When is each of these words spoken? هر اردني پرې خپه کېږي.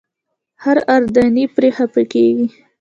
هر 0.63 0.77
اردني 0.95 1.45
پرې 1.55 1.69
خپه 1.77 2.01
کېږي. 2.11 2.45